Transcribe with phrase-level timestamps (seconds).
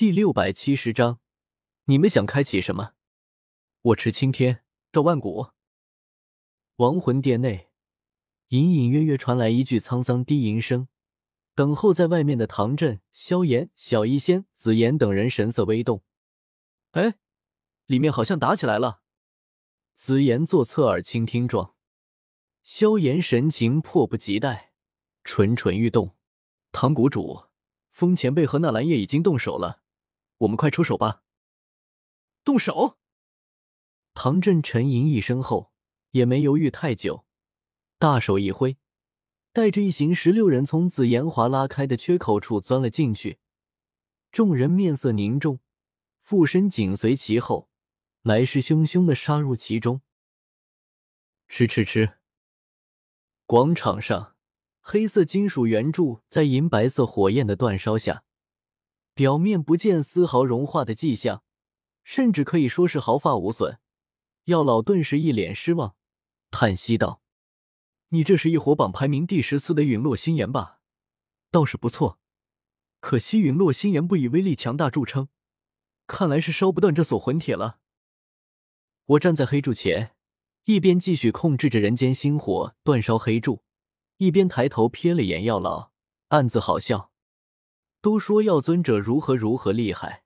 [0.00, 1.20] 第六百七十章，
[1.84, 2.92] 你们想开启什么？
[3.82, 5.48] 我持青天照万古。
[6.76, 7.68] 亡魂殿内，
[8.48, 10.88] 隐隐约约传来一句沧桑低吟声。
[11.54, 16.02] 等候在外面的唐振、萧炎、小医仙、紫妍等人神色微动。
[16.92, 17.16] 哎，
[17.84, 19.02] 里面好像打起来了。
[19.92, 21.74] 紫妍做侧耳倾听状，
[22.62, 24.72] 萧炎神情迫不及待，
[25.24, 26.16] 蠢蠢欲动。
[26.72, 27.48] 唐谷主，
[27.90, 29.79] 风前辈和纳兰叶已经动手了，
[30.40, 31.22] 我们快出手吧。
[32.44, 32.98] 动手！
[34.14, 35.72] 唐振沉吟一声后，
[36.10, 37.24] 也没犹豫太久，
[37.98, 38.76] 大手一挥。
[39.52, 43.40] 带着一行十六人从紫炎华拉开的缺口处钻了进去，
[44.30, 45.58] 众人面色凝重，
[46.22, 47.68] 附身紧随其后，
[48.22, 50.02] 来势汹汹的杀入其中。
[51.48, 52.18] 吃吃吃！
[53.44, 54.36] 广场上，
[54.80, 58.22] 黑色金属圆柱在银白色火焰的煅烧下，
[59.20, 61.42] 表面不见丝毫融化的迹象，
[62.02, 63.78] 甚至可以说是毫发无损。
[64.44, 65.94] 药老顿时一脸失望，
[66.50, 67.20] 叹息道。
[68.08, 70.80] 你这是一火榜排名第十四的陨落心炎吧？
[71.50, 72.18] 倒是不错，
[73.00, 75.28] 可惜陨落心炎不以威力强大著称，
[76.06, 77.80] 看来是烧不断这锁魂铁了。
[79.04, 80.16] 我站在黑柱前，
[80.64, 83.62] 一边继续控制着人间星火煅烧黑柱，
[84.16, 85.90] 一边抬头瞥了眼药老，
[86.28, 87.09] 暗自好笑。
[88.00, 90.24] 都说药尊者如何如何厉害，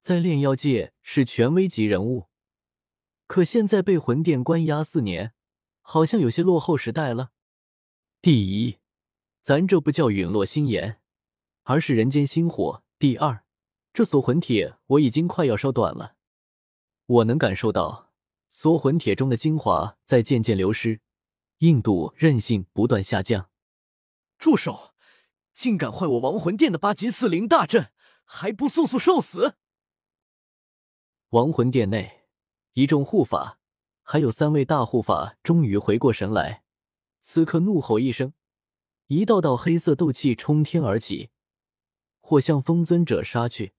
[0.00, 2.28] 在炼药界是权威级人物，
[3.26, 5.34] 可现在被魂殿关押四年。
[5.82, 7.32] 好像有些落后时代了。
[8.22, 8.78] 第一，
[9.42, 11.00] 咱这不叫陨落星炎，
[11.64, 12.84] 而是人间星火。
[12.96, 13.44] 第二，
[13.92, 16.14] 这锁魂铁我已经快要烧短了，
[17.06, 18.12] 我能感受到
[18.50, 21.00] 锁魂铁中的精华在渐渐流失，
[21.58, 23.50] 硬度、韧性不断下降。
[24.38, 24.89] 住手！
[25.52, 27.90] 竟敢坏我亡魂殿的八级四灵大阵，
[28.24, 29.56] 还不速速受死！
[31.30, 32.24] 亡魂殿内，
[32.72, 33.58] 一众护法。
[34.02, 36.64] 还有三位大护法终于回过神来，
[37.20, 38.32] 此刻怒吼一声，
[39.06, 41.30] 一道道黑色斗气冲天而起，
[42.20, 43.74] 或向风尊者杀去，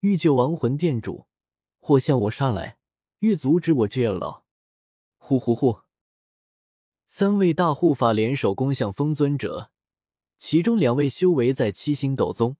[0.00, 1.26] 欲救亡魂殿主；
[1.80, 2.78] 或向我杀来，
[3.18, 4.44] 欲阻止我这老。
[5.18, 5.80] 呼呼呼！
[7.04, 9.70] 三位大护法联手攻向风尊者，
[10.46, 12.58] 其中两位修为在七星斗宗，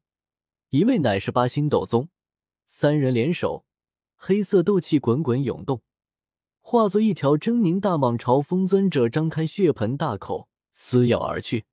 [0.70, 2.08] 一位乃是八星斗宗。
[2.64, 3.66] 三人联手，
[4.16, 5.82] 黑色斗气滚滚涌动。
[6.62, 11.66] 化作一条狰狞大蟒，朝风尊者张开血盆大口撕咬而去。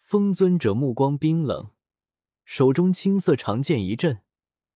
[0.00, 1.70] 风尊者目光冰冷，
[2.46, 4.22] 手中青色长剑一震，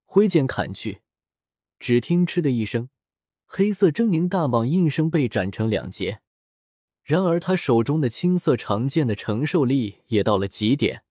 [0.04, 1.00] 挥剑砍去。
[1.78, 2.90] 只听“嗤”的一声，
[3.46, 6.20] 黑色狰狞大蟒应声被斩成两截。
[7.10, 11.02] 然而他手中的青色长剑的承受力也到了极点，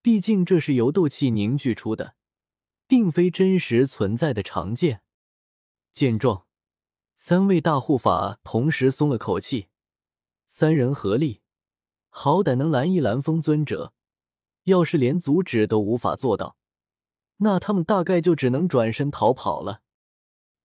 [0.00, 2.14] 毕竟这是由斗气凝聚出的，
[2.86, 5.02] 并非真实存在的长剑。
[5.92, 6.46] 见状。
[7.16, 9.66] 三位大护法同时松了口气，
[10.46, 11.40] 三人合力，
[12.08, 13.92] 好歹能拦一拦风尊者。
[14.66, 16.56] 要是连阻止都无法做到，
[17.38, 19.82] 那他们大概就只能转身逃跑了。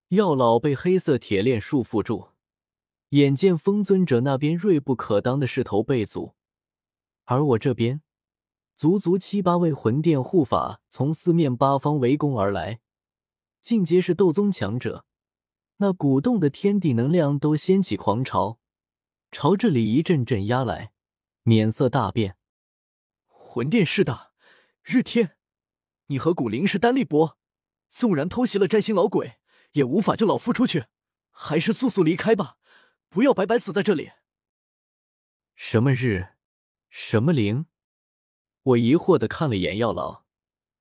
[0.10, 2.28] 药老被黑色铁链束缚住，
[3.10, 6.36] 眼见风尊者那边锐不可当的势头被阻，
[7.24, 8.02] 而我这边，
[8.76, 12.82] 足足七八位魂殿护法从四面八方围攻而来，
[13.62, 15.06] 尽皆是斗宗强者。
[15.78, 18.60] 那鼓动的天地能量都掀起狂潮，
[19.32, 20.92] 朝这里一阵阵压来，
[21.44, 22.36] 脸色大变。
[23.28, 24.32] 魂殿势大，
[24.84, 25.38] 日天，
[26.08, 27.38] 你和古灵是单力薄，
[27.88, 29.38] 纵然偷袭了摘星老鬼，
[29.72, 30.88] 也无法救老夫出去，
[31.32, 32.58] 还是速速离开吧，
[33.10, 34.12] 不要白白死在这里。
[35.56, 36.30] 什么日，
[36.90, 37.66] 什么灵？
[38.64, 40.24] 我疑惑的看了眼药老，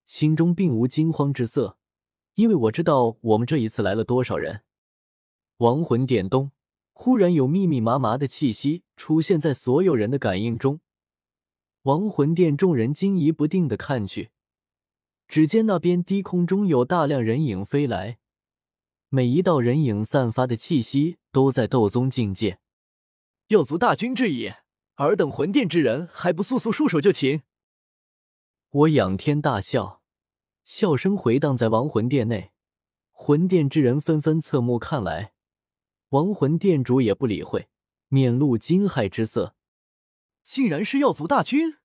[0.04, 1.78] 心中并无惊慌之色，
[2.34, 4.62] 因为我知道我们这一次来了多少人。
[5.59, 6.53] 亡魂殿东，
[6.92, 10.81] 忽然有密密麻麻的气息出现在所有人的感应中。
[11.82, 14.31] 亡魂殿众人惊疑不定的看去，
[15.28, 18.18] 只见那边低空中有大量人影飞来，
[19.09, 22.60] 每一道人影散发的气息都在斗宗境界。
[23.48, 24.54] 药族大军至矣，
[24.94, 27.42] 尔等魂殿之人还不速速束手就擒！
[28.71, 30.00] 我仰天大笑，
[30.65, 32.53] 笑声回荡在亡魂殿内，
[33.10, 35.34] 魂殿之人纷纷侧目看来。
[36.09, 37.68] 亡魂殿主也不理会，
[38.09, 39.54] 面露惊骇之色。
[40.42, 41.77] 竟然是药族大军！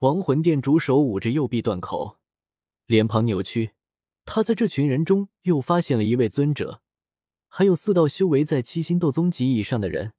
[0.00, 2.18] 亡魂殿主手捂着右臂断口，
[2.84, 3.70] 脸庞扭曲。
[4.26, 6.82] 他在这群人中又发现了一位尊者，
[7.48, 10.12] 还有四道修为在七星斗宗级以上的人，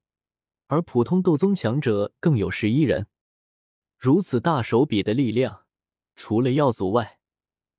[0.67, 3.07] 而普通斗宗强者更有十一人。
[3.97, 5.65] 如此大手笔的力量，
[6.15, 7.19] 除了药族外，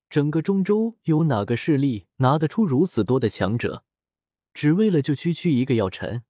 [0.08, 3.85] 整个中州有哪个势力拿得出如此多的强者？
[4.52, 6.25] 只为了救区区一个药尘？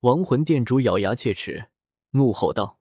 [0.00, 1.70] 亡魂殿主咬牙切齿，
[2.10, 2.78] 怒吼道：“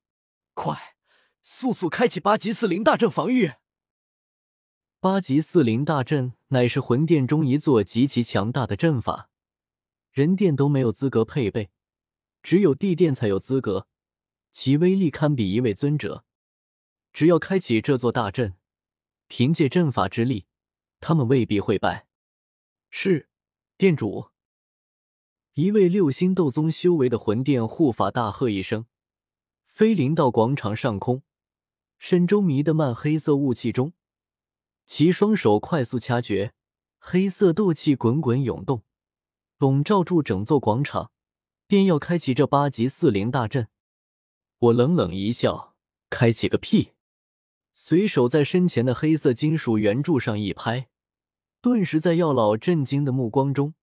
[0.53, 0.95] 快，
[1.41, 3.53] 速速开启八级四灵大阵防御！”
[4.99, 9.29] 八级四灵大阵乃是魂殿中一座极其强大的阵法，
[10.13, 11.71] 人殿都没有资格配备，
[12.43, 13.87] 只有地殿才有资格，
[14.51, 16.23] 其威力堪比一位尊者。
[17.11, 18.53] 只要开启这座大阵，
[19.27, 20.45] 凭借阵法之力，
[20.99, 22.05] 他们未必会败。
[22.91, 23.27] 是，
[23.75, 24.29] 殿主。
[25.55, 28.85] 一位六星斗宗修为的魂殿护法大喝一声，
[29.65, 31.23] 飞临到广场上空，
[31.97, 33.93] 身周弥的漫黑色雾气中，
[34.85, 36.53] 其双手快速掐诀，
[36.99, 38.83] 黑色斗气滚滚涌动，
[39.57, 41.11] 笼罩住整座广场，
[41.67, 43.67] 便要开启这八级四灵大阵。
[44.59, 45.75] 我冷冷一笑
[46.09, 46.93] ：“开启个屁！”
[47.73, 50.89] 随手在身前的黑色金属圆柱上一拍，
[51.61, 53.73] 顿时在药老震惊的目光中，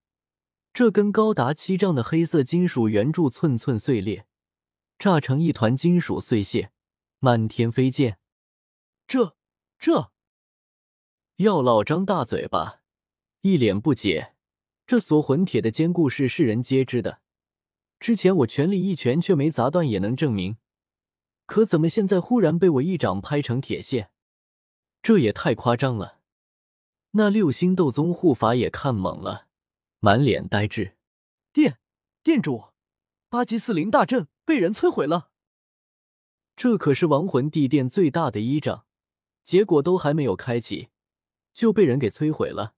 [0.72, 4.26] 这根高达七丈的黑色金属圆柱寸寸碎裂，
[4.98, 6.70] 炸成一团金属碎屑，
[7.18, 8.18] 漫天飞溅。
[9.08, 9.36] 这
[9.78, 10.12] 这！
[11.36, 12.82] 药老张大嘴巴，
[13.40, 14.34] 一脸不解。
[14.90, 17.20] 这锁魂铁的坚固是世人皆知的，
[18.00, 20.56] 之前我全力一拳却没砸断，也能证明。
[21.46, 24.10] 可怎么现在忽然被我一掌拍成铁线？
[25.00, 26.18] 这也太夸张了！
[27.12, 29.46] 那六星斗宗护法也看懵了，
[30.00, 30.96] 满脸呆滞。
[31.52, 31.78] 殿
[32.24, 32.70] 殿主，
[33.28, 35.30] 八级四灵大阵被人摧毁了。
[36.56, 38.86] 这可是亡魂地殿最大的依仗，
[39.44, 40.88] 结果都还没有开启，
[41.54, 42.74] 就被人给摧毁了。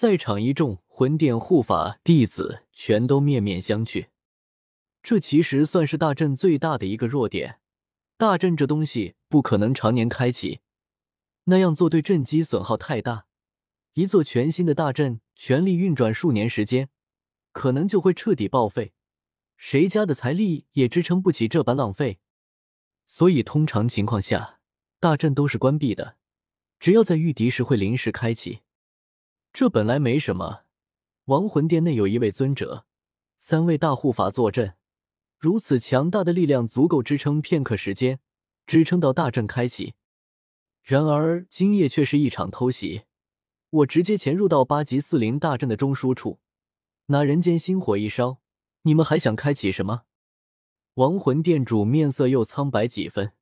[0.00, 4.06] 在场一众魂殿护法弟子全都面面相觑。
[5.02, 7.58] 这其实算是大阵最大的一个弱点。
[8.16, 10.60] 大阵这东西不可能常年开启，
[11.46, 13.26] 那样做对阵机损耗太大。
[13.94, 16.90] 一座全新的大阵全力运转数年时间，
[17.50, 18.92] 可能就会彻底报废，
[19.56, 22.20] 谁家的财力也支撑不起这般浪费。
[23.04, 24.60] 所以通常情况下，
[25.00, 26.18] 大阵都是关闭的，
[26.78, 28.60] 只要在遇敌时会临时开启。
[29.52, 30.64] 这本来没什么，
[31.24, 32.86] 亡魂殿内有一位尊者，
[33.38, 34.74] 三位大护法坐镇。
[35.38, 38.20] 如此强大的力量足够支撑片刻时间，
[38.66, 39.94] 支撑到大阵开启。
[40.82, 43.02] 然而今夜却是一场偷袭，
[43.70, 46.40] 我直接潜入到八级四灵大阵的中枢处，
[47.06, 48.38] 那人间星火一烧，
[48.82, 50.02] 你们还想开启什么？
[50.94, 53.32] 亡魂殿主面色又苍白几分。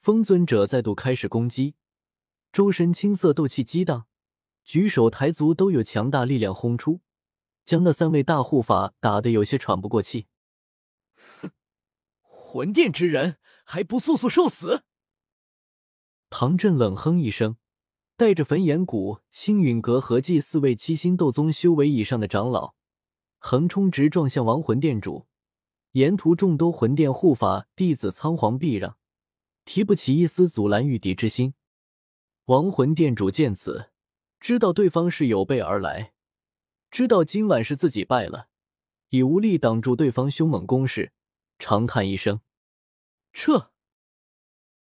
[0.00, 1.74] 风尊者再度开始攻击，
[2.52, 4.06] 周身青色斗气激荡，
[4.70, 7.00] 举手抬足都有强大力量轰出，
[7.64, 10.28] 将那三位大护法打得有些喘不过气。
[12.20, 14.84] 魂殿之人还不速速受死！
[16.28, 17.56] 唐振冷哼一声，
[18.16, 22.74] 带着焚炎谷、星陨阁合计四位七星斗宗修为以上的长老，
[23.38, 25.26] 横冲直撞向亡魂殿主。
[25.94, 28.96] 沿途众多魂殿护法弟子仓皇避让，
[29.64, 31.54] 提不起一丝阻拦御敌之心。
[32.44, 33.89] 亡魂殿主见此，
[34.40, 36.12] 知道对方是有备而来，
[36.90, 38.48] 知道今晚是自己败了，
[39.10, 41.12] 已无力挡住对方凶猛攻势。
[41.58, 42.40] 长叹一声，
[43.34, 43.70] 撤！